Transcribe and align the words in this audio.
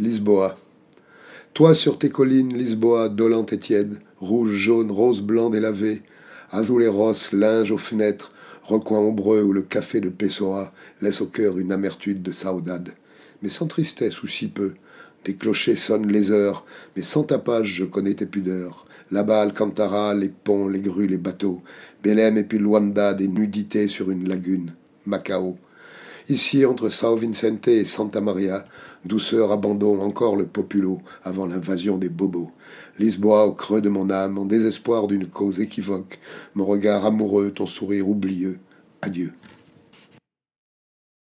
Lisboa. 0.00 0.56
Toi 1.52 1.74
sur 1.74 1.98
tes 1.98 2.08
collines, 2.08 2.56
Lisboa, 2.56 3.10
dolente 3.10 3.52
et 3.52 3.58
tiède, 3.58 3.98
rouge, 4.18 4.54
jaune, 4.54 4.90
rose, 4.90 5.20
blanc 5.20 5.50
délavé, 5.50 6.00
azul 6.50 6.82
et 6.82 7.36
linge 7.36 7.70
aux 7.70 7.76
fenêtres, 7.76 8.32
recoin 8.62 8.98
ombreux 8.98 9.42
où 9.42 9.52
le 9.52 9.60
café 9.60 10.00
de 10.00 10.08
Pessoa 10.08 10.72
laisse 11.02 11.20
au 11.20 11.26
cœur 11.26 11.58
une 11.58 11.70
amertume 11.70 12.22
de 12.22 12.32
saudade, 12.32 12.94
mais 13.42 13.50
sans 13.50 13.66
tristesse 13.66 14.22
ou 14.22 14.26
si 14.26 14.48
peu. 14.48 14.72
Des 15.26 15.34
clochers 15.34 15.76
sonnent 15.76 16.10
les 16.10 16.32
heures, 16.32 16.64
mais 16.96 17.02
sans 17.02 17.24
tapage 17.24 17.68
je 17.68 17.84
connais 17.84 18.14
tes 18.14 18.24
pudeurs. 18.24 18.86
Là-bas, 19.10 19.42
Alcantara, 19.42 20.14
les 20.14 20.30
ponts, 20.30 20.68
les 20.68 20.80
grues, 20.80 21.08
les 21.08 21.18
bateaux. 21.18 21.60
Belém 22.02 22.38
et 22.38 22.44
puis 22.44 22.56
Luanda, 22.56 23.12
des 23.12 23.28
nudités 23.28 23.86
sur 23.86 24.10
une 24.10 24.26
lagune. 24.26 24.72
Macao. 25.04 25.58
Ici, 26.30 26.64
entre 26.64 26.90
Sao 26.90 27.16
Vicente 27.16 27.66
et 27.66 27.84
Santa 27.84 28.20
Maria, 28.20 28.64
douceur, 29.04 29.50
abandon, 29.50 30.00
encore 30.00 30.36
le 30.36 30.46
populo 30.46 31.00
avant 31.24 31.44
l'invasion 31.44 31.98
des 31.98 32.08
bobos. 32.08 32.52
Lisboa 33.00 33.46
au 33.46 33.52
creux 33.52 33.80
de 33.80 33.88
mon 33.88 34.10
âme, 34.10 34.38
en 34.38 34.44
désespoir 34.44 35.08
d'une 35.08 35.26
cause 35.26 35.58
équivoque, 35.58 36.20
mon 36.54 36.64
regard 36.64 37.04
amoureux, 37.04 37.50
ton 37.50 37.66
sourire 37.66 38.08
oublieux. 38.08 38.60
Adieu. 39.02 39.32